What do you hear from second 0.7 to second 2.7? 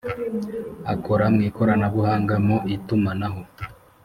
akora mw ikoranabuhanga mu